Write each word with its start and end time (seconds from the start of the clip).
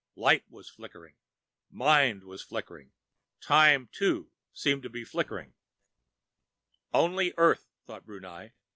Light 0.15 0.49
was 0.49 0.67
flickering, 0.67 1.13
mind 1.69 2.23
was 2.23 2.41
flickering, 2.41 2.91
time, 3.39 3.87
too, 3.91 4.31
seemed 4.51 4.81
to 4.81 5.05
flicker.... 5.05 5.53
Only 6.91 7.35
Earth! 7.37 7.69
thought 7.85 8.07
Brunei. 8.07 8.53